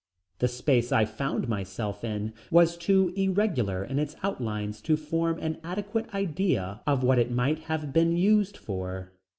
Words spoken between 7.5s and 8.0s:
have